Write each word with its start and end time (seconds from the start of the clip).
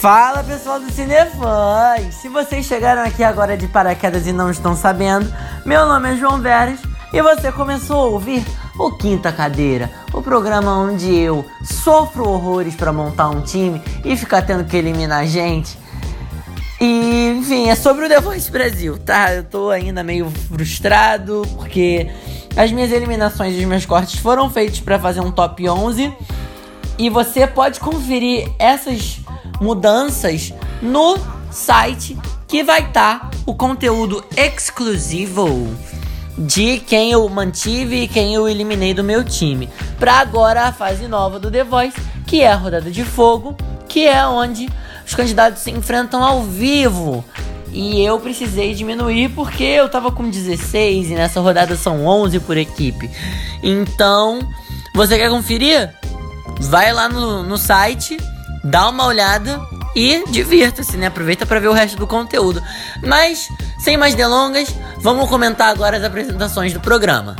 Fala 0.00 0.42
pessoal 0.42 0.80
do 0.80 0.90
Cinefãs! 0.90 2.14
Se 2.14 2.30
vocês 2.30 2.64
chegaram 2.64 3.02
aqui 3.02 3.22
agora 3.22 3.54
de 3.54 3.68
paraquedas 3.68 4.26
e 4.26 4.32
não 4.32 4.50
estão 4.50 4.74
sabendo, 4.74 5.30
meu 5.66 5.84
nome 5.84 6.14
é 6.14 6.16
João 6.16 6.40
Veras 6.40 6.80
e 7.12 7.20
você 7.20 7.52
começou 7.52 7.96
a 7.96 8.06
ouvir 8.06 8.42
o 8.78 8.92
Quinta 8.92 9.30
Cadeira, 9.30 9.90
o 10.10 10.22
programa 10.22 10.74
onde 10.74 11.14
eu 11.14 11.44
sofro 11.62 12.26
horrores 12.26 12.74
para 12.74 12.94
montar 12.94 13.28
um 13.28 13.42
time 13.42 13.82
e 14.02 14.16
ficar 14.16 14.40
tendo 14.40 14.64
que 14.64 14.74
eliminar 14.74 15.26
gente. 15.26 15.76
E, 16.80 17.36
enfim, 17.38 17.68
é 17.68 17.74
sobre 17.74 18.06
o 18.06 18.08
The 18.08 18.22
Voice 18.22 18.50
Brasil, 18.50 18.96
tá? 18.96 19.34
Eu 19.34 19.44
tô 19.44 19.68
ainda 19.68 20.02
meio 20.02 20.30
frustrado 20.30 21.42
porque 21.56 22.10
as 22.56 22.72
minhas 22.72 22.90
eliminações 22.90 23.54
e 23.54 23.58
os 23.58 23.66
meus 23.66 23.84
cortes 23.84 24.18
foram 24.18 24.48
feitos 24.48 24.80
para 24.80 24.98
fazer 24.98 25.20
um 25.20 25.30
top 25.30 25.68
11 25.68 26.10
e 26.98 27.10
você 27.10 27.46
pode 27.46 27.78
conferir 27.80 28.50
essas 28.58 29.20
mudanças 29.60 30.52
no 30.80 31.18
site 31.50 32.16
que 32.48 32.64
vai 32.64 32.80
estar 32.80 33.20
tá 33.20 33.30
o 33.46 33.54
conteúdo 33.54 34.24
exclusivo 34.36 35.68
de 36.38 36.78
quem 36.78 37.12
eu 37.12 37.28
mantive 37.28 38.02
e 38.02 38.08
quem 38.08 38.34
eu 38.34 38.48
eliminei 38.48 38.94
do 38.94 39.04
meu 39.04 39.22
time. 39.22 39.68
Para 39.98 40.14
agora 40.14 40.62
a 40.62 40.72
fase 40.72 41.06
nova 41.06 41.38
do 41.38 41.50
The 41.50 41.64
Voice, 41.64 42.00
que 42.26 42.42
é 42.42 42.50
a 42.50 42.56
rodada 42.56 42.90
de 42.90 43.04
fogo, 43.04 43.56
que 43.88 44.06
é 44.06 44.26
onde 44.26 44.68
os 45.06 45.14
candidatos 45.14 45.62
se 45.62 45.70
enfrentam 45.70 46.24
ao 46.24 46.42
vivo. 46.42 47.24
E 47.72 48.02
eu 48.02 48.18
precisei 48.18 48.74
diminuir 48.74 49.28
porque 49.30 49.62
eu 49.62 49.88
tava 49.88 50.10
com 50.10 50.28
16 50.28 51.10
e 51.10 51.14
nessa 51.14 51.40
rodada 51.40 51.76
são 51.76 52.06
11 52.06 52.40
por 52.40 52.56
equipe. 52.56 53.10
Então, 53.62 54.40
você 54.94 55.18
quer 55.18 55.30
conferir? 55.30 55.92
Vai 56.60 56.92
lá 56.92 57.08
no, 57.08 57.42
no 57.42 57.56
site 57.56 58.16
dá 58.62 58.88
uma 58.88 59.06
olhada 59.06 59.60
e 59.94 60.24
divirta-se, 60.28 60.96
né? 60.96 61.06
Aproveita 61.06 61.46
para 61.46 61.60
ver 61.60 61.68
o 61.68 61.72
resto 61.72 61.96
do 61.96 62.06
conteúdo. 62.06 62.62
Mas, 63.02 63.48
sem 63.78 63.96
mais 63.96 64.14
delongas, 64.14 64.68
vamos 64.98 65.28
comentar 65.28 65.68
agora 65.68 65.96
as 65.96 66.04
apresentações 66.04 66.72
do 66.72 66.80
programa. 66.80 67.36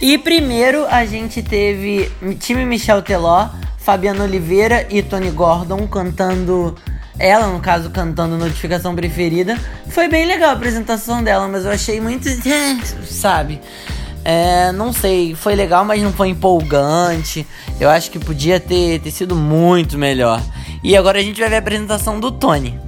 E 0.00 0.18
primeiro 0.18 0.86
a 0.86 1.06
gente 1.06 1.42
teve 1.42 2.12
time 2.38 2.66
Michel 2.66 3.00
Teló, 3.00 3.48
Fabiana 3.78 4.24
Oliveira 4.24 4.86
e 4.90 5.02
Tony 5.02 5.30
Gordon 5.30 5.86
cantando. 5.88 6.76
Ela, 7.16 7.46
no 7.46 7.60
caso, 7.60 7.90
cantando 7.90 8.36
Notificação 8.36 8.94
Preferida. 8.94 9.56
Foi 9.88 10.08
bem 10.08 10.26
legal 10.26 10.50
a 10.50 10.52
apresentação 10.52 11.22
dela, 11.22 11.46
mas 11.46 11.64
eu 11.64 11.70
achei 11.70 12.00
muito. 12.00 12.28
Sabe? 13.06 13.60
É, 14.24 14.72
não 14.72 14.92
sei, 14.92 15.34
foi 15.34 15.54
legal, 15.54 15.84
mas 15.84 16.02
não 16.02 16.12
foi 16.12 16.28
empolgante. 16.28 17.46
Eu 17.78 17.90
acho 17.90 18.10
que 18.10 18.18
podia 18.18 18.58
ter, 18.58 19.00
ter 19.00 19.10
sido 19.10 19.36
muito 19.36 19.98
melhor. 19.98 20.40
E 20.82 20.96
agora 20.96 21.18
a 21.18 21.22
gente 21.22 21.38
vai 21.38 21.50
ver 21.50 21.56
a 21.56 21.58
apresentação 21.58 22.18
do 22.18 22.30
Tony. 22.30 22.80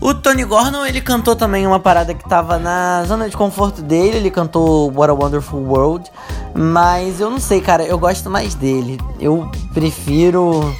O 0.00 0.12
Tony 0.12 0.42
Gordon, 0.42 0.84
ele 0.84 1.00
cantou 1.00 1.36
também 1.36 1.64
uma 1.64 1.78
parada 1.78 2.12
que 2.12 2.28
tava 2.28 2.58
na 2.58 3.04
zona 3.04 3.30
de 3.30 3.36
conforto 3.36 3.80
dele, 3.80 4.16
ele 4.16 4.32
cantou 4.32 4.92
What 4.92 5.10
a 5.10 5.14
Wonderful 5.14 5.60
World, 5.60 6.10
mas 6.52 7.20
eu 7.20 7.30
não 7.30 7.38
sei, 7.38 7.60
cara, 7.60 7.84
eu 7.84 7.96
gosto 7.96 8.28
mais 8.28 8.56
dele. 8.56 8.98
Eu 9.20 9.48
prefiro 9.72 10.74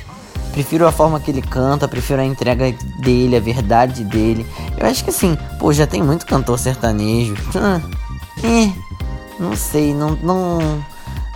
prefiro 0.53 0.87
a 0.87 0.93
forma 0.93 1.19
que 1.21 1.31
ele 1.31 1.41
canta, 1.41 1.87
prefiro 1.87 2.21
a 2.21 2.25
entrega 2.25 2.75
dele, 2.99 3.37
a 3.37 3.41
verdade 3.41 4.03
dele. 4.05 4.45
Eu 4.77 4.87
acho 4.89 5.05
que 5.05 5.11
assim, 5.11 5.39
pô, 5.59 5.73
já 5.73 5.87
tem 5.87 6.03
muito 6.03 6.27
cantor 6.27 6.59
sertanejo. 6.59 7.35
Hum, 7.55 7.81
eh, 8.43 8.73
não 9.43 9.57
sei, 9.57 9.93
não, 9.93 10.11
não, 10.23 10.85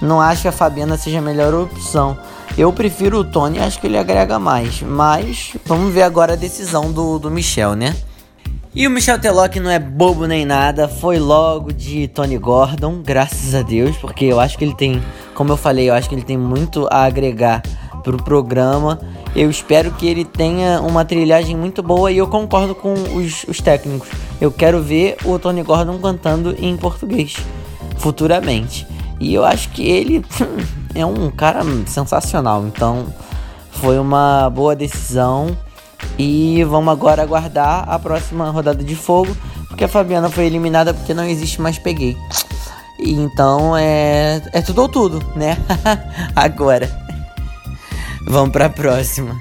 não 0.00 0.21
acho 0.21 0.43
que 0.43 0.49
a 0.49 0.53
Fabiana 0.53 0.97
seja 0.97 1.19
a 1.19 1.22
melhor 1.22 1.53
opção. 1.53 2.17
Eu 2.56 2.72
prefiro 2.72 3.19
o 3.19 3.25
Tony, 3.25 3.59
acho 3.59 3.81
que 3.81 3.87
ele 3.87 3.99
agrega 3.99 4.39
mais. 4.39 4.81
Mas 4.81 5.56
vamos 5.67 5.93
ver 5.93 6.03
agora 6.03 6.34
a 6.34 6.37
decisão 6.37 6.93
do, 6.93 7.19
do 7.19 7.31
Michel, 7.31 7.75
né? 7.75 7.95
E 8.72 8.87
o 8.87 8.91
Michel 8.91 9.19
Teló, 9.19 9.49
não 9.61 9.71
é 9.71 9.78
bobo 9.78 10.27
nem 10.27 10.45
nada, 10.45 10.87
foi 10.87 11.19
logo 11.19 11.72
de 11.72 12.09
Tony 12.09 12.37
Gordon, 12.37 13.00
graças 13.03 13.55
a 13.55 13.62
Deus, 13.62 13.97
porque 13.97 14.27
eu 14.27 14.39
acho 14.39 14.59
que 14.59 14.65
ele 14.65 14.75
tem, 14.75 15.03
como 15.34 15.50
eu 15.50 15.56
falei, 15.56 15.89
eu 15.89 15.95
acho 15.95 16.09
que 16.09 16.15
ele 16.15 16.22
tem 16.22 16.37
muito 16.37 16.87
a 16.91 17.05
agregar 17.05 17.62
pro 18.05 18.22
programa. 18.22 19.00
Eu 19.34 19.50
espero 19.50 19.91
que 19.93 20.06
ele 20.06 20.25
tenha 20.25 20.81
uma 20.83 21.05
trilhagem 21.05 21.56
muito 21.56 21.83
boa 21.83 22.12
e 22.12 22.19
eu 22.19 22.27
concordo 22.28 22.75
com 22.75 22.93
os, 22.93 23.45
os 23.49 23.61
técnicos. 23.61 24.09
Eu 24.41 24.53
quero 24.53 24.83
ver 24.83 25.16
o 25.25 25.39
Tony 25.39 25.62
Gordon 25.62 25.99
cantando 25.99 26.55
em 26.59 26.77
português 26.77 27.34
futuramente. 27.99 28.87
E 29.19 29.33
eu 29.34 29.45
acho 29.45 29.71
que 29.71 29.87
ele 29.87 30.25
é 30.95 31.05
um 31.05 31.31
cara 31.31 31.62
sensacional. 31.87 32.67
Então 32.67 33.07
foi 33.71 33.99
uma 33.99 34.51
boa 34.51 34.75
decisão. 34.75 35.57
E 36.19 36.62
vamos 36.65 36.93
agora 36.93 37.23
aguardar 37.23 37.89
a 37.89 37.99
próxima 37.99 38.51
rodada 38.51 38.83
de 38.83 38.95
fogo. 38.95 39.37
Porque 39.69 39.84
a 39.84 39.89
Fabiana 39.89 40.31
foi 40.31 40.47
eliminada 40.47 40.95
porque 40.95 41.15
não 41.15 41.25
existe 41.25 41.61
mais 41.61 41.79
peguei. 41.79 42.17
E 42.99 43.12
então 43.12 43.77
é, 43.77 44.43
é 44.53 44.63
tudo 44.63 44.83
ou 44.83 44.89
tudo, 44.89 45.23
né? 45.34 45.59
agora. 46.34 46.91
Vamos 48.27 48.51
pra 48.51 48.69
próxima. 48.69 49.37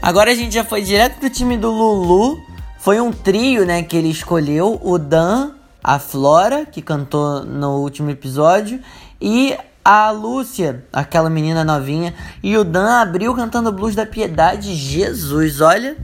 Agora 0.00 0.30
a 0.30 0.34
gente 0.34 0.54
já 0.54 0.64
foi 0.64 0.82
direto 0.82 1.20
do 1.20 1.30
time 1.30 1.56
do 1.56 1.70
Lulu. 1.70 2.40
Foi 2.78 3.00
um 3.00 3.10
trio, 3.10 3.66
né, 3.66 3.82
que 3.82 3.96
ele 3.96 4.10
escolheu. 4.10 4.78
O 4.82 4.98
Dan, 4.98 5.55
a 5.86 6.00
Flora, 6.00 6.66
que 6.66 6.82
cantou 6.82 7.44
no 7.44 7.76
último 7.76 8.10
episódio, 8.10 8.80
e 9.20 9.56
a 9.84 10.10
Lúcia, 10.10 10.84
aquela 10.92 11.30
menina 11.30 11.62
novinha, 11.62 12.12
e 12.42 12.58
o 12.58 12.64
Dan 12.64 13.00
abriu 13.00 13.32
cantando 13.36 13.70
Blues 13.70 13.94
da 13.94 14.04
Piedade. 14.04 14.74
Jesus, 14.74 15.60
olha, 15.60 15.96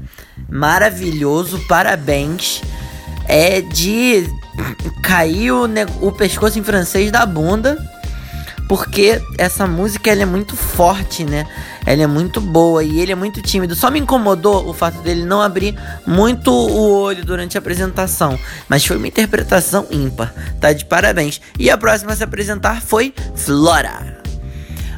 maravilhoso, 0.49 1.59
parabéns. 1.67 2.63
É 3.27 3.61
de 3.61 4.25
cair 5.03 5.51
o, 5.51 5.65
o 6.01 6.13
pescoço 6.13 6.61
em 6.61 6.63
francês 6.63 7.11
da 7.11 7.27
bunda 7.27 7.77
porque 8.73 9.21
essa 9.37 9.67
música 9.67 10.11
ela 10.11 10.23
é 10.23 10.25
muito 10.25 10.57
forte, 10.57 11.25
né? 11.25 11.47
Ela 11.85 12.05
é 12.05 12.07
muito 12.07 12.41
boa 12.41 12.83
e 12.83 13.01
ele 13.01 13.13
é 13.13 13.15
muito 13.15 13.43
tímido. 13.43 13.75
Só 13.75 13.91
me 13.91 14.01
incomodou 14.01 14.67
o 14.67 14.73
fato 14.73 14.97
dele 15.03 15.27
não 15.27 15.43
abrir 15.43 15.79
muito 16.07 16.51
o 16.51 17.01
olho 17.03 17.23
durante 17.23 17.59
a 17.59 17.61
apresentação, 17.61 18.39
mas 18.71 18.83
foi 18.83 18.97
uma 18.97 19.07
interpretação 19.07 19.87
ímpar. 19.91 20.33
Tá 20.59 20.73
de 20.73 20.87
parabéns. 20.87 21.39
E 21.59 21.69
a 21.69 21.77
próxima 21.77 22.15
a 22.15 22.17
se 22.17 22.25
apresentar 22.25 22.81
foi 22.81 23.13
Flora. 23.35 24.23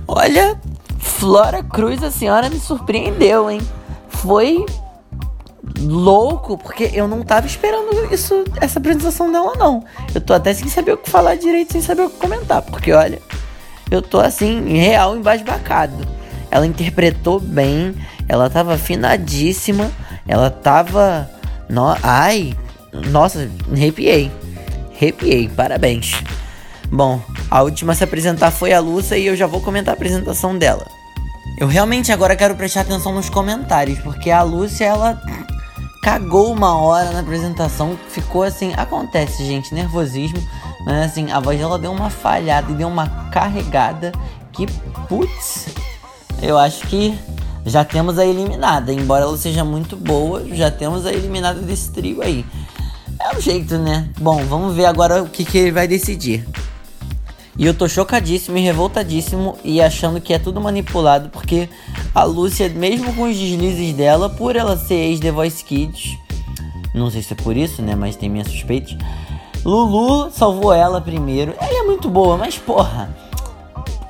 Olha, 0.07 0.57
Flora 1.01 1.61
Cruz, 1.65 2.01
a 2.05 2.13
senhora 2.13 2.49
me 2.49 2.61
surpreendeu, 2.61 3.51
hein? 3.51 3.61
Foi 4.09 4.65
louco, 5.81 6.57
porque 6.57 6.93
eu 6.95 7.09
não 7.09 7.23
tava 7.23 7.49
esperando 7.49 8.15
isso, 8.15 8.45
essa 8.61 8.79
apresentação 8.79 9.33
dela, 9.33 9.55
não. 9.59 9.83
Eu 10.15 10.21
tô 10.21 10.33
até 10.33 10.55
sem 10.55 10.69
saber 10.69 10.93
o 10.93 10.97
que 10.97 11.11
falar 11.11 11.35
direito, 11.35 11.73
sem 11.73 11.83
saber 11.83 12.03
o 12.03 12.11
que 12.11 12.19
comentar, 12.19 12.63
porque 12.63 12.93
olha, 12.93 13.21
eu 13.95 14.03
tô 14.03 14.21
assim, 14.21 14.77
real 14.77 15.17
embasbacado. 15.17 16.07
Ela 16.51 16.67
interpretou 16.67 17.41
bem, 17.41 17.95
ela 18.29 18.49
tava 18.49 18.75
afinadíssima, 18.75 19.91
ela 20.27 20.51
tava. 20.51 21.29
No... 21.69 21.97
Ai, 22.03 22.55
nossa, 23.11 23.51
arrepiei. 23.73 24.31
Arrepiei, 24.95 25.49
parabéns. 25.49 26.13
Bom, 26.91 27.21
a 27.51 27.63
última 27.63 27.93
a 27.93 27.97
se 27.97 28.05
apresentar 28.05 28.51
foi 28.51 28.73
a 28.73 28.81
Lúcia 28.81 29.17
e 29.17 29.27
eu 29.27 29.37
já 29.37 29.47
vou 29.47 29.61
comentar 29.61 29.93
a 29.93 29.97
apresentação 29.97 30.57
dela. 30.57 30.87
Eu 31.59 31.67
realmente 31.67 32.13
agora 32.13 32.37
quero 32.37 32.55
prestar 32.55 32.83
atenção 32.83 33.13
nos 33.13 33.29
comentários, 33.29 33.99
porque 34.01 34.31
a 34.31 34.43
Lúcia, 34.43 34.85
ela 34.85 35.21
cagou 36.03 36.53
uma 36.53 36.79
hora 36.79 37.11
na 37.13 37.21
apresentação, 37.21 37.99
ficou 38.11 38.43
assim, 38.43 38.73
acontece, 38.77 39.45
gente, 39.45 39.75
nervosismo. 39.75 40.39
Mas 40.85 41.11
assim, 41.11 41.31
a 41.31 41.41
voz 41.41 41.59
dela 41.59 41.79
deu 41.79 41.93
uma 41.93 42.11
falhada 42.11 42.71
e 42.71 42.75
deu 42.75 42.89
uma 42.89 43.09
carregada 43.31 44.13
que, 44.53 44.67
putz, 45.09 45.69
eu 46.43 46.59
acho 46.59 46.87
que 46.87 47.19
já 47.65 47.85
temos 47.85 48.19
a 48.19 48.27
eliminada. 48.27 48.93
Embora 48.93 49.25
ela 49.25 49.37
seja 49.37 49.65
muito 49.65 49.97
boa, 49.97 50.45
já 50.55 50.71
temos 50.71 51.07
a 51.07 51.13
eliminada 51.13 51.61
desse 51.61 51.91
trio 51.91 52.23
aí. 52.23 52.45
É 53.21 53.37
o 53.37 53.41
jeito, 53.41 53.79
né? 53.79 54.09
Bom, 54.19 54.45
vamos 54.45 54.75
ver 54.75 54.85
agora 54.85 55.23
o 55.23 55.29
que, 55.29 55.45
que 55.45 55.57
ele 55.57 55.73
vai 55.73 55.89
decidir. 55.89 56.47
E 57.57 57.65
eu 57.65 57.73
tô 57.73 57.89
chocadíssimo 57.89 58.59
e 58.59 58.61
revoltadíssimo 58.61 59.57
e 59.63 59.81
achando 59.81 60.21
que 60.21 60.35
é 60.35 60.39
tudo 60.41 60.61
manipulado, 60.61 61.29
porque 61.29 61.69
a 62.13 62.25
Lúcia, 62.25 62.69
mesmo 62.69 63.15
com 63.15 63.31
os 63.31 63.37
deslizes 63.37 63.95
dela, 63.95 64.29
por 64.29 64.57
ela 64.57 64.77
ser 64.77 64.95
ex-The 64.95 65.31
Voice 65.31 65.65
Kids, 65.65 66.19
não 66.93 67.11
sei 67.11 67.23
se 67.23 67.33
é 67.33 67.37
por 67.37 67.57
isso, 67.57 67.81
né? 67.81 67.95
Mas 67.95 68.17
tem 68.17 68.29
minhas 68.29 68.49
suspeitas 68.49 68.97
Lulu 69.65 70.31
salvou 70.31 70.73
ela 70.73 71.01
primeiro. 71.01 71.55
Ela 71.59 71.81
é 71.81 71.83
muito 71.85 72.09
boa, 72.11 72.37
mas 72.37 72.59
porra, 72.59 73.09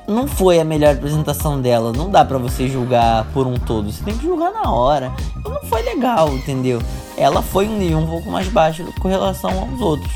não 0.07 0.27
foi 0.27 0.59
a 0.59 0.65
melhor 0.65 0.93
apresentação 0.95 1.59
dela. 1.59 1.93
Não 1.93 2.09
dá 2.09 2.25
para 2.25 2.37
você 2.37 2.67
julgar 2.67 3.25
por 3.33 3.47
um 3.47 3.55
todo. 3.55 3.91
Você 3.91 4.03
tem 4.03 4.17
que 4.17 4.25
julgar 4.25 4.51
na 4.51 4.69
hora. 4.69 5.13
E 5.45 5.49
não 5.49 5.61
foi 5.63 5.81
legal, 5.81 6.29
entendeu? 6.29 6.81
Ela 7.17 7.41
foi 7.41 7.67
um 7.67 7.77
nível 7.77 7.99
um 7.99 8.07
pouco 8.07 8.29
mais 8.29 8.47
baixo 8.47 8.85
com 8.99 9.07
relação 9.07 9.51
aos 9.59 9.79
outros. 9.79 10.13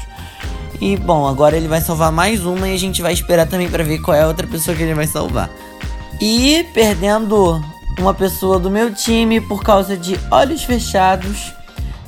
E 0.82 0.96
bom, 0.96 1.28
agora 1.28 1.58
ele 1.58 1.68
vai 1.68 1.82
salvar 1.82 2.12
mais 2.12 2.46
uma 2.46 2.68
e 2.68 2.74
a 2.74 2.80
gente 2.80 3.02
vai 3.02 3.14
esperar 3.14 3.48
também 3.48 3.70
para 3.70 3.84
ver 3.84 4.00
qual 4.00 4.16
é 4.16 4.22
a 4.22 4.28
outra 4.28 4.48
pessoa 4.48 4.76
que 4.76 4.84
ele 4.84 4.94
vai 4.94 5.08
salvar. 5.08 5.50
E 6.22 6.66
perdendo 6.74 7.62
uma 7.98 8.14
pessoa 8.14 8.60
do 8.60 8.70
meu 8.70 8.94
time 8.94 9.42
por 9.42 9.64
causa 9.64 9.98
de 9.98 10.20
olhos 10.32 10.64
fechados. 10.64 11.54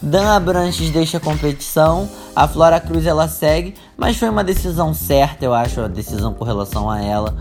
Dan 0.02 0.34
Abranches 0.34 0.90
deixa 0.90 1.18
a 1.18 1.20
competição, 1.20 2.10
a 2.36 2.48
Flora 2.48 2.80
Cruz 2.80 3.06
ela 3.06 3.28
segue, 3.28 3.76
mas 3.98 4.18
foi 4.18 4.30
uma 4.30 4.44
decisão 4.44 4.94
certa, 4.94 5.46
eu 5.46 5.54
acho, 5.54 5.82
a 5.82 5.88
decisão 5.88 6.34
com 6.34 6.46
relação 6.46 6.90
a 6.90 7.02
ela. 7.02 7.36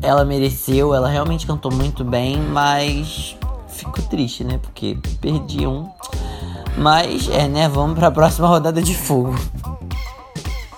Ela 0.00 0.24
mereceu, 0.24 0.94
ela 0.94 1.08
realmente 1.08 1.46
cantou 1.46 1.72
muito 1.72 2.04
bem, 2.04 2.38
mas 2.38 3.36
fico 3.68 4.02
triste, 4.02 4.44
né? 4.44 4.58
Porque 4.58 4.98
perdi 5.20 5.66
um. 5.66 5.88
Mas 6.76 7.28
é, 7.28 7.48
né? 7.48 7.68
Vamos 7.68 7.98
para 7.98 8.08
a 8.08 8.10
próxima 8.10 8.48
rodada 8.48 8.82
de 8.82 8.94
fogo. 8.94 9.34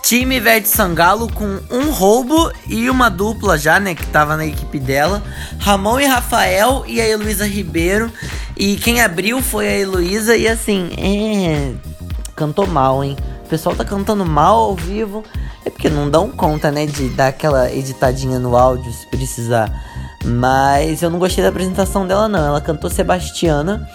Time 0.02 0.36
Ivete 0.36 0.68
Sangalo 0.68 1.28
com 1.32 1.58
um 1.68 1.90
roubo 1.90 2.52
e 2.68 2.88
uma 2.88 3.08
dupla 3.08 3.58
já, 3.58 3.80
né? 3.80 3.94
Que 3.94 4.06
tava 4.06 4.36
na 4.36 4.46
equipe 4.46 4.78
dela. 4.78 5.20
Ramon 5.58 5.98
e 5.98 6.06
Rafael 6.06 6.84
e 6.86 7.00
a 7.00 7.08
Heloísa 7.08 7.44
Ribeiro. 7.46 8.12
E 8.56 8.76
quem 8.76 9.00
abriu 9.00 9.42
foi 9.42 9.66
a 9.66 9.76
Heloísa 9.76 10.36
e 10.36 10.46
assim, 10.46 10.90
é. 10.96 11.74
Cantou 12.36 12.66
mal, 12.66 13.02
hein? 13.02 13.16
O 13.46 13.48
pessoal 13.48 13.74
tá 13.74 13.84
cantando 13.84 14.26
mal 14.26 14.56
ao 14.56 14.74
vivo. 14.74 15.24
É 15.64 15.70
porque 15.70 15.88
não 15.88 16.10
dão 16.10 16.30
conta, 16.30 16.70
né? 16.70 16.84
De 16.84 17.08
dar 17.10 17.28
aquela 17.28 17.72
editadinha 17.72 18.38
no 18.38 18.56
áudio 18.56 18.92
se 18.92 19.06
precisar. 19.06 19.72
Mas 20.24 21.02
eu 21.02 21.10
não 21.10 21.18
gostei 21.18 21.42
da 21.42 21.50
apresentação 21.50 22.06
dela, 22.06 22.28
não. 22.28 22.44
Ela 22.44 22.60
cantou 22.60 22.90
Sebastiana. 22.90 23.88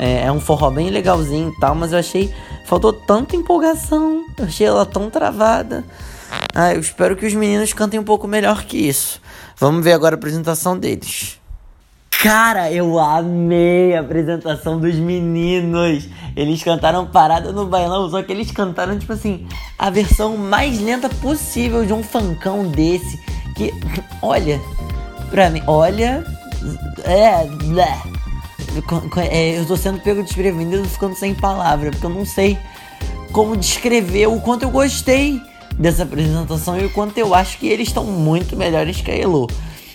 É, 0.00 0.26
é 0.26 0.32
um 0.32 0.40
forró 0.40 0.70
bem 0.70 0.90
legalzinho 0.90 1.52
e 1.56 1.60
tal, 1.60 1.74
mas 1.74 1.92
eu 1.92 1.98
achei 1.98 2.32
Faltou 2.68 2.92
tanta 2.92 3.34
empolgação. 3.34 4.26
Eu 4.36 4.44
achei 4.44 4.66
ela 4.66 4.84
tão 4.84 5.08
travada. 5.08 5.82
Ah, 6.54 6.74
eu 6.74 6.80
espero 6.80 7.16
que 7.16 7.24
os 7.24 7.32
meninos 7.32 7.72
cantem 7.72 7.98
um 7.98 8.04
pouco 8.04 8.28
melhor 8.28 8.64
que 8.64 8.76
isso. 8.76 9.22
Vamos 9.56 9.82
ver 9.82 9.94
agora 9.94 10.16
a 10.16 10.18
apresentação 10.18 10.78
deles. 10.78 11.37
Cara, 12.20 12.68
eu 12.72 12.98
amei 12.98 13.94
a 13.94 14.00
apresentação 14.00 14.80
dos 14.80 14.96
meninos. 14.96 16.08
Eles 16.34 16.60
cantaram 16.64 17.06
parada 17.06 17.52
no 17.52 17.66
bailão, 17.66 18.10
só 18.10 18.20
que 18.24 18.32
eles 18.32 18.50
cantaram, 18.50 18.98
tipo 18.98 19.12
assim, 19.12 19.46
a 19.78 19.88
versão 19.88 20.36
mais 20.36 20.80
lenta 20.80 21.08
possível 21.08 21.86
de 21.86 21.92
um 21.92 22.02
fancão 22.02 22.66
desse. 22.66 23.20
Que, 23.54 23.72
olha, 24.20 24.60
pra 25.30 25.48
mim, 25.48 25.62
olha. 25.68 26.24
É. 27.04 27.46
É, 29.30 29.60
eu 29.60 29.66
tô 29.66 29.76
sendo 29.76 30.00
pego 30.00 30.22
desprevenido 30.22 30.84
ficando 30.88 31.14
sem 31.14 31.34
palavra, 31.34 31.92
porque 31.92 32.04
eu 32.04 32.10
não 32.10 32.26
sei 32.26 32.58
como 33.30 33.56
descrever 33.56 34.26
o 34.26 34.40
quanto 34.40 34.64
eu 34.64 34.70
gostei 34.70 35.40
dessa 35.78 36.02
apresentação 36.02 36.78
e 36.78 36.84
o 36.84 36.90
quanto 36.90 37.16
eu 37.16 37.32
acho 37.32 37.58
que 37.58 37.68
eles 37.68 37.88
estão 37.88 38.04
muito 38.04 38.56
melhores 38.56 39.00
que 39.00 39.10
a 39.10 39.16
Elo. 39.16 39.46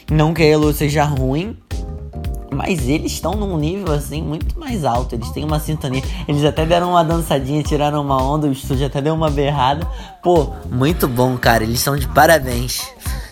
Não 0.10 0.34
que 0.34 0.42
a 0.42 0.46
Elo 0.46 0.74
seja 0.74 1.04
ruim, 1.04 1.56
mas 2.54 2.88
eles 2.88 3.14
estão 3.14 3.34
num 3.34 3.58
nível 3.58 3.94
assim 3.94 4.22
muito 4.22 4.58
mais 4.60 4.86
alto. 4.86 5.16
Eles 5.16 5.30
têm 5.32 5.44
uma 5.44 5.60
sintonia. 5.60 6.04
Eles 6.28 6.44
até 6.46 6.66
deram 6.66 6.92
uma 6.92 7.04
dançadinha, 7.04 7.64
tiraram 7.64 8.02
uma 8.02 8.22
onda, 8.22 8.48
o 8.48 8.52
estúdio 8.52 8.86
até 8.86 9.02
deu 9.02 9.14
uma 9.14 9.30
berrada. 9.30 9.86
Pô, 10.22 10.50
muito 10.70 11.08
bom, 11.08 11.38
cara. 11.38 11.64
Eles 11.64 11.80
são 11.80 11.96
de 11.96 12.08
parabéns. 12.08 12.82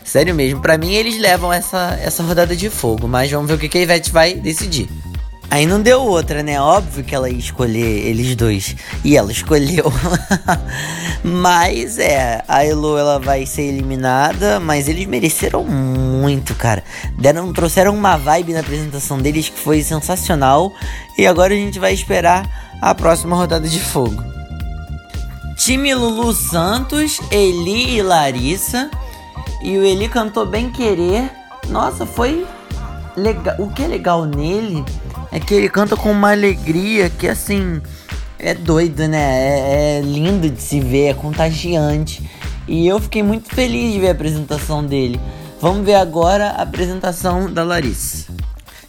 Sério 0.03 0.35
mesmo, 0.35 0.59
para 0.59 0.77
mim 0.77 0.91
eles 0.91 1.17
levam 1.17 1.53
essa, 1.53 1.97
essa 2.01 2.21
rodada 2.21 2.53
de 2.53 2.69
fogo, 2.69 3.07
mas 3.07 3.31
vamos 3.31 3.47
ver 3.47 3.53
o 3.53 3.57
que, 3.57 3.69
que 3.69 3.77
a 3.77 3.81
Ivete 3.81 4.11
vai 4.11 4.33
decidir. 4.33 4.89
Aí 5.51 5.65
não 5.65 5.81
deu 5.81 6.01
outra, 6.01 6.41
né? 6.41 6.61
Óbvio 6.61 7.03
que 7.03 7.13
ela 7.13 7.29
ia 7.29 7.37
escolher 7.37 8.07
eles 8.07 8.37
dois. 8.37 8.73
E 9.03 9.17
ela 9.17 9.29
escolheu. 9.33 9.91
mas 11.21 11.99
é, 11.99 12.41
a 12.47 12.65
Elo 12.65 12.97
ela 12.97 13.19
vai 13.19 13.45
ser 13.45 13.63
eliminada, 13.63 14.61
mas 14.61 14.87
eles 14.87 15.05
mereceram 15.05 15.65
muito, 15.65 16.55
cara. 16.55 16.81
Deram, 17.19 17.51
trouxeram 17.51 17.93
uma 17.93 18.15
vibe 18.15 18.53
na 18.53 18.61
apresentação 18.61 19.17
deles 19.17 19.49
que 19.49 19.59
foi 19.59 19.83
sensacional. 19.83 20.71
E 21.17 21.27
agora 21.27 21.53
a 21.53 21.57
gente 21.57 21.79
vai 21.79 21.93
esperar 21.93 22.77
a 22.81 22.95
próxima 22.95 23.35
rodada 23.35 23.67
de 23.67 23.81
fogo. 23.81 24.23
Time 25.57 25.93
Lulu 25.93 26.31
Santos, 26.31 27.19
Eli 27.29 27.97
e 27.97 28.01
Larissa. 28.01 28.89
E 29.61 29.77
o 29.77 29.83
Eli 29.83 30.07
cantou 30.07 30.45
Bem 30.45 30.71
Querer. 30.71 31.29
Nossa, 31.67 32.05
foi 32.05 32.47
legal. 33.17 33.55
O 33.59 33.69
que 33.69 33.83
é 33.83 33.87
legal 33.87 34.23
nele 34.25 34.85
é 35.31 35.39
que 35.39 35.53
ele 35.53 35.69
canta 35.69 35.95
com 35.95 36.11
uma 36.11 36.31
alegria 36.31 37.09
que 37.09 37.27
assim 37.27 37.81
é 38.37 38.53
doido, 38.53 39.07
né? 39.07 39.19
É, 39.19 39.99
é, 39.99 40.01
lindo 40.01 40.49
de 40.49 40.61
se 40.61 40.79
ver, 40.79 41.09
é 41.09 41.13
contagiante. 41.13 42.29
E 42.67 42.87
eu 42.87 42.99
fiquei 42.99 43.23
muito 43.23 43.53
feliz 43.53 43.93
de 43.93 43.99
ver 43.99 44.09
a 44.09 44.11
apresentação 44.11 44.83
dele. 44.83 45.19
Vamos 45.61 45.85
ver 45.85 45.95
agora 45.95 46.49
a 46.49 46.63
apresentação 46.63 47.51
da 47.51 47.63
Larissa. 47.63 48.33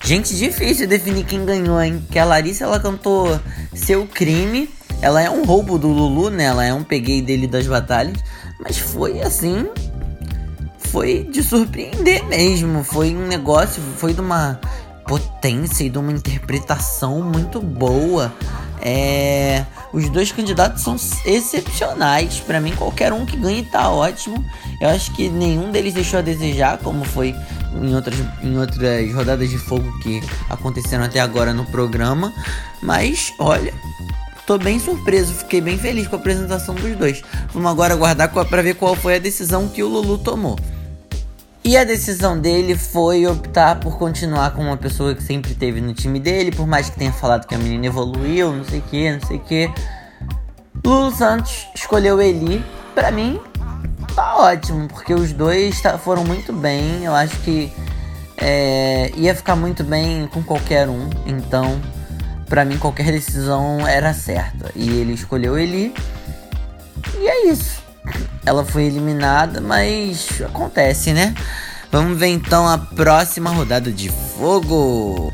Gente, 0.04 0.34
difícil 0.34 0.88
definir 0.88 1.24
quem 1.24 1.44
ganhou, 1.44 1.80
hein? 1.80 2.04
Que 2.10 2.18
a 2.18 2.24
Larissa 2.24 2.64
ela 2.64 2.80
cantou 2.80 3.38
Seu 3.72 4.06
Crime. 4.06 4.68
Ela 5.00 5.22
é 5.22 5.30
um 5.30 5.44
roubo 5.44 5.78
do 5.78 5.88
Lulu, 5.88 6.30
né? 6.30 6.44
Ela 6.44 6.64
é 6.64 6.74
um 6.74 6.82
peguei 6.82 7.22
dele 7.22 7.46
das 7.46 7.66
batalhas. 7.66 8.16
Mas 8.58 8.78
foi 8.78 9.20
assim. 9.20 9.68
Foi 10.78 11.24
de 11.30 11.42
surpreender 11.42 12.24
mesmo. 12.26 12.82
Foi 12.82 13.14
um 13.14 13.26
negócio, 13.26 13.82
foi 13.96 14.12
de 14.12 14.20
uma 14.20 14.60
potência 15.06 15.84
e 15.84 15.90
de 15.90 15.98
uma 15.98 16.12
interpretação 16.12 17.22
muito 17.22 17.60
boa. 17.60 18.32
É, 18.80 19.64
os 19.92 20.08
dois 20.08 20.32
candidatos 20.32 20.82
são 20.82 20.96
excepcionais. 21.24 22.40
Para 22.40 22.60
mim, 22.60 22.74
qualquer 22.74 23.12
um 23.12 23.24
que 23.24 23.36
ganhe 23.36 23.62
tá 23.62 23.88
ótimo. 23.90 24.44
Eu 24.80 24.88
acho 24.88 25.12
que 25.12 25.28
nenhum 25.28 25.70
deles 25.70 25.94
deixou 25.94 26.18
a 26.18 26.22
desejar, 26.22 26.78
como 26.78 27.04
foi 27.04 27.34
em 27.80 27.94
outras, 27.94 28.18
em 28.42 28.58
outras 28.58 29.14
rodadas 29.14 29.48
de 29.48 29.58
fogo 29.58 29.98
que 30.00 30.20
aconteceram 30.50 31.04
até 31.04 31.20
agora 31.20 31.52
no 31.54 31.64
programa. 31.66 32.32
Mas, 32.82 33.32
olha, 33.38 33.72
tô 34.46 34.58
bem 34.58 34.80
surpreso, 34.80 35.32
fiquei 35.34 35.60
bem 35.60 35.78
feliz 35.78 36.08
com 36.08 36.16
a 36.16 36.18
apresentação 36.18 36.74
dos 36.74 36.96
dois. 36.96 37.22
Vamos 37.52 37.70
agora 37.70 37.94
aguardar 37.94 38.32
para 38.32 38.62
ver 38.62 38.74
qual 38.74 38.96
foi 38.96 39.16
a 39.16 39.18
decisão 39.18 39.68
que 39.68 39.82
o 39.82 39.88
Lulu 39.88 40.18
tomou. 40.18 40.58
E 41.64 41.76
a 41.76 41.84
decisão 41.84 42.38
dele 42.38 42.76
foi 42.76 43.24
optar 43.24 43.78
por 43.78 43.96
continuar 43.96 44.50
com 44.52 44.62
uma 44.62 44.76
pessoa 44.76 45.14
que 45.14 45.22
sempre 45.22 45.54
teve 45.54 45.80
no 45.80 45.94
time 45.94 46.18
dele, 46.18 46.50
por 46.50 46.66
mais 46.66 46.90
que 46.90 46.98
tenha 46.98 47.12
falado 47.12 47.46
que 47.46 47.54
a 47.54 47.58
menina 47.58 47.86
evoluiu, 47.86 48.52
não 48.52 48.64
sei 48.64 48.80
o 48.80 48.82
que, 48.82 49.12
não 49.12 49.20
sei 49.20 49.36
o 49.36 49.40
que. 49.40 49.70
Lulu 50.84 51.12
Santos 51.12 51.68
escolheu 51.72 52.20
Eli. 52.20 52.64
Pra 52.96 53.12
mim, 53.12 53.40
tá 54.14 54.36
ótimo, 54.38 54.88
porque 54.88 55.14
os 55.14 55.32
dois 55.32 55.80
tá, 55.80 55.96
foram 55.96 56.24
muito 56.24 56.52
bem. 56.52 57.04
Eu 57.04 57.14
acho 57.14 57.38
que 57.40 57.72
é, 58.36 59.12
ia 59.14 59.34
ficar 59.34 59.54
muito 59.54 59.84
bem 59.84 60.26
com 60.26 60.42
qualquer 60.42 60.88
um. 60.88 61.08
Então, 61.24 61.80
pra 62.48 62.64
mim, 62.64 62.76
qualquer 62.76 63.12
decisão 63.12 63.86
era 63.86 64.12
certa. 64.12 64.72
E 64.74 64.90
ele 64.90 65.12
escolheu 65.12 65.56
Eli. 65.56 65.94
E 67.20 67.28
é 67.28 67.46
isso 67.46 67.81
ela 68.44 68.64
foi 68.64 68.84
eliminada, 68.84 69.60
mas 69.60 70.42
acontece, 70.42 71.12
né? 71.12 71.34
Vamos 71.90 72.18
ver 72.18 72.28
então 72.28 72.66
a 72.66 72.78
próxima 72.78 73.50
rodada 73.50 73.92
de 73.92 74.08
fogo. 74.08 75.32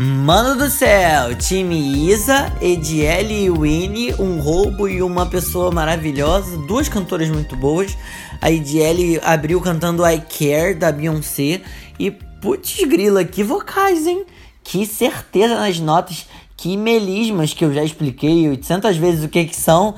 Mano 0.00 0.54
do 0.54 0.70
céu, 0.70 1.34
time 1.34 2.08
Isa, 2.08 2.52
Ediele 2.60 3.46
e 3.46 3.50
Winnie, 3.50 4.14
um 4.16 4.38
roubo 4.38 4.88
e 4.88 5.02
uma 5.02 5.26
pessoa 5.26 5.72
maravilhosa, 5.72 6.56
duas 6.68 6.88
cantoras 6.88 7.28
muito 7.28 7.56
boas. 7.56 7.98
A 8.40 8.48
Ediele 8.48 9.20
abriu 9.24 9.60
cantando 9.60 10.08
I 10.08 10.20
Care 10.20 10.74
da 10.74 10.92
Beyoncé 10.92 11.62
e 11.98 12.12
putz 12.12 12.78
grila, 12.84 13.24
que 13.24 13.42
vocais, 13.42 14.06
hein? 14.06 14.24
Que 14.62 14.86
certeza 14.86 15.56
nas 15.56 15.80
notas, 15.80 16.28
que 16.56 16.76
melismas 16.76 17.52
que 17.52 17.64
eu 17.64 17.74
já 17.74 17.82
expliquei 17.82 18.48
800 18.48 18.96
vezes 18.96 19.24
o 19.24 19.28
que 19.28 19.46
que 19.46 19.56
são. 19.56 19.96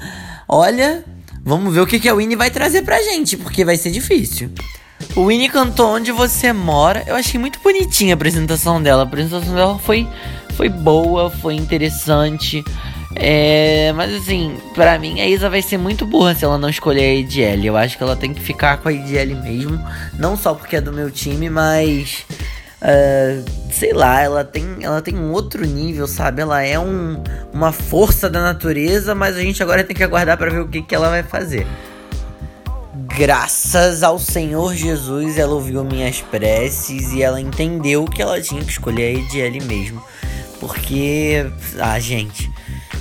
Olha, 0.48 1.04
Vamos 1.44 1.72
ver 1.74 1.80
o 1.80 1.86
que, 1.86 1.98
que 1.98 2.08
a 2.08 2.14
Winnie 2.14 2.36
vai 2.36 2.50
trazer 2.50 2.82
pra 2.82 3.02
gente, 3.02 3.36
porque 3.36 3.64
vai 3.64 3.76
ser 3.76 3.90
difícil. 3.90 4.50
O 5.16 5.26
Winnie 5.26 5.48
cantou 5.48 5.94
Onde 5.94 6.12
Você 6.12 6.52
Mora. 6.52 7.02
Eu 7.06 7.16
achei 7.16 7.40
muito 7.40 7.58
bonitinha 7.60 8.14
a 8.14 8.16
apresentação 8.16 8.82
dela. 8.82 9.02
A 9.02 9.06
apresentação 9.06 9.54
dela 9.54 9.78
foi, 9.78 10.06
foi 10.56 10.68
boa, 10.68 11.30
foi 11.30 11.54
interessante. 11.54 12.62
É, 13.16 13.92
mas 13.96 14.14
assim, 14.14 14.56
para 14.74 14.96
mim 14.98 15.20
a 15.20 15.26
Isa 15.26 15.50
vai 15.50 15.62
ser 15.62 15.76
muito 15.78 16.06
burra 16.06 16.34
se 16.34 16.44
ela 16.44 16.58
não 16.58 16.68
escolher 16.68 17.04
a 17.04 17.14
IDL. 17.14 17.66
Eu 17.66 17.76
acho 17.76 17.96
que 17.96 18.02
ela 18.02 18.14
tem 18.14 18.32
que 18.32 18.40
ficar 18.40 18.76
com 18.78 18.88
a 18.88 18.92
IDL 18.92 19.34
mesmo. 19.42 19.84
Não 20.18 20.36
só 20.36 20.54
porque 20.54 20.76
é 20.76 20.80
do 20.80 20.92
meu 20.92 21.10
time, 21.10 21.48
mas 21.50 22.24
Uh, 22.80 23.44
sei 23.72 23.92
lá, 23.92 24.20
ela 24.20 24.44
tem, 24.44 24.64
ela 24.80 25.00
tem 25.00 25.16
um 25.16 25.32
outro 25.32 25.64
nível, 25.64 26.06
sabe? 26.06 26.42
Ela 26.42 26.62
é 26.62 26.78
um, 26.78 27.22
uma 27.52 27.72
força 27.72 28.28
da 28.28 28.42
natureza, 28.42 29.14
mas 29.14 29.36
a 29.36 29.40
gente 29.40 29.62
agora 29.62 29.84
tem 29.84 29.96
que 29.96 30.04
aguardar 30.04 30.36
para 30.36 30.50
ver 30.50 30.60
o 30.60 30.68
que, 30.68 30.82
que 30.82 30.94
ela 30.94 31.08
vai 31.08 31.22
fazer. 31.22 31.66
Graças 33.16 34.02
ao 34.02 34.18
Senhor 34.18 34.74
Jesus, 34.74 35.36
ela 35.36 35.54
ouviu 35.54 35.84
minhas 35.84 36.20
preces 36.20 37.12
e 37.12 37.22
ela 37.22 37.40
entendeu 37.40 38.04
que 38.04 38.22
ela 38.22 38.40
tinha 38.40 38.62
que 38.62 38.70
escolher 38.70 39.16
a 39.16 39.18
Ediele 39.20 39.60
mesmo. 39.60 40.02
Porque, 40.58 41.46
ah, 41.78 41.98
gente, 41.98 42.50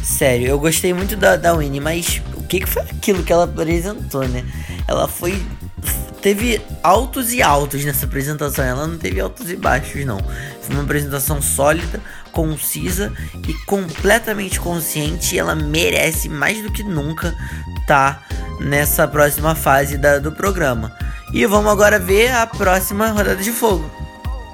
sério, 0.03 0.47
eu 0.47 0.59
gostei 0.59 0.93
muito 0.93 1.15
da, 1.15 1.35
da 1.35 1.53
Winnie, 1.53 1.79
mas 1.79 2.21
o 2.35 2.43
que, 2.43 2.61
que 2.61 2.69
foi 2.69 2.83
aquilo 2.83 3.23
que 3.23 3.31
ela 3.31 3.43
apresentou, 3.43 4.27
né? 4.27 4.43
Ela 4.87 5.07
foi 5.07 5.41
teve 6.21 6.61
altos 6.83 7.33
e 7.33 7.41
altos 7.41 7.83
nessa 7.83 8.05
apresentação. 8.05 8.63
Ela 8.63 8.87
não 8.87 8.97
teve 8.97 9.19
altos 9.19 9.49
e 9.49 9.55
baixos, 9.55 10.05
não. 10.05 10.19
Foi 10.61 10.75
uma 10.75 10.83
apresentação 10.83 11.41
sólida, 11.41 12.01
concisa 12.31 13.11
e 13.47 13.53
completamente 13.65 14.59
consciente. 14.59 15.35
E 15.35 15.39
ela 15.39 15.55
merece 15.55 16.29
mais 16.29 16.61
do 16.61 16.71
que 16.71 16.83
nunca 16.83 17.35
estar 17.81 18.27
tá 18.27 18.35
nessa 18.59 19.07
próxima 19.07 19.55
fase 19.55 19.97
da, 19.97 20.19
do 20.19 20.31
programa. 20.31 20.95
E 21.33 21.45
vamos 21.45 21.71
agora 21.71 21.99
ver 21.99 22.31
a 22.31 22.45
próxima 22.45 23.07
rodada 23.09 23.35
de 23.35 23.51
fogo. 23.51 23.89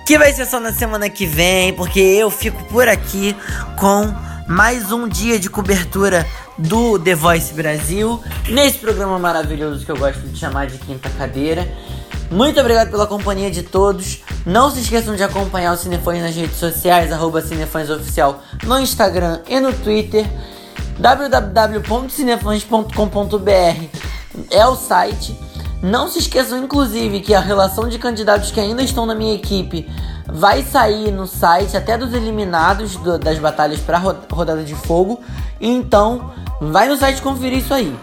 Que 0.05 0.17
vai 0.17 0.31
ser 0.33 0.45
só 0.45 0.59
na 0.59 0.71
semana 0.71 1.09
que 1.09 1.25
vem, 1.25 1.73
porque 1.73 1.99
eu 1.99 2.29
fico 2.29 2.63
por 2.65 2.87
aqui 2.87 3.35
com 3.75 4.13
mais 4.47 4.91
um 4.91 5.07
dia 5.07 5.39
de 5.39 5.49
cobertura 5.49 6.25
do 6.57 6.97
The 6.99 7.15
Voice 7.15 7.53
Brasil, 7.53 8.21
nesse 8.49 8.79
programa 8.79 9.19
maravilhoso 9.19 9.85
que 9.85 9.91
eu 9.91 9.97
gosto 9.97 10.21
de 10.21 10.37
chamar 10.37 10.67
de 10.67 10.77
Quinta 10.77 11.09
Cadeira. 11.09 11.69
Muito 12.31 12.57
obrigado 12.59 12.89
pela 12.89 13.05
companhia 13.05 13.51
de 13.51 13.61
todos. 13.63 14.23
Não 14.45 14.71
se 14.71 14.81
esqueçam 14.81 15.15
de 15.15 15.23
acompanhar 15.23 15.73
o 15.73 15.77
Cinefãs 15.77 16.21
nas 16.21 16.35
redes 16.35 16.57
sociais, 16.57 17.11
arroba 17.11 17.41
Cinefãs 17.41 17.89
no 18.63 18.79
Instagram 18.79 19.41
e 19.47 19.59
no 19.59 19.73
Twitter. 19.73 20.25
www.cinefãs.com.br 20.99 23.99
é 24.49 24.65
o 24.65 24.75
site. 24.75 25.37
Não 25.81 26.07
se 26.07 26.19
esqueçam, 26.19 26.63
inclusive, 26.63 27.19
que 27.19 27.33
a 27.33 27.39
relação 27.39 27.87
de 27.87 27.99
candidatos 27.99 28.49
que 28.49 28.59
ainda 28.59 28.81
estão 28.81 29.05
na 29.05 29.13
minha 29.13 29.35
equipe 29.35 29.87
vai 30.27 30.63
sair 30.63 31.11
no 31.11 31.27
site 31.27 31.77
até 31.77 31.97
dos 31.97 32.13
eliminados 32.13 32.95
do, 32.97 33.17
das 33.17 33.39
batalhas 33.39 33.79
para 33.79 33.97
rodada 33.97 34.63
de 34.63 34.75
fogo. 34.75 35.21
Então, 35.59 36.31
vai 36.61 36.87
no 36.87 36.97
site 36.97 37.21
conferir 37.21 37.59
isso 37.59 37.73
aí. 37.73 37.95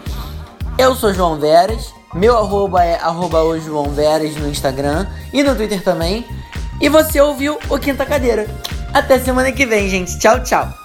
Eu 0.77 0.95
sou 0.95 1.13
João 1.13 1.39
Veras, 1.39 1.93
meu 2.13 2.37
arroba 2.37 2.83
é 2.83 2.99
arroba 2.99 3.59
João 3.59 3.91
Veras 3.91 4.35
no 4.35 4.47
Instagram 4.49 5.07
e 5.31 5.43
no 5.43 5.55
Twitter 5.55 5.83
também. 5.83 6.25
E 6.81 6.89
você 6.89 7.21
ouviu 7.21 7.57
o 7.69 7.77
Quinta 7.77 8.05
Cadeira. 8.05 8.47
Até 8.93 9.19
semana 9.19 9.51
que 9.51 9.65
vem, 9.65 9.89
gente. 9.89 10.17
Tchau, 10.19 10.43
tchau. 10.43 10.82